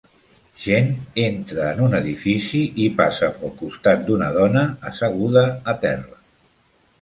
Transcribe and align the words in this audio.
Gent 0.61 0.87
entra 1.23 1.67
en 1.73 1.83
un 1.87 1.93
edifici 1.97 2.61
i 2.85 2.87
passa 3.01 3.29
pel 3.43 3.53
costat 3.61 4.03
d'una 4.09 4.31
dona 4.39 4.65
assegurada 4.93 5.45
a 5.75 5.79
terra. 5.87 6.19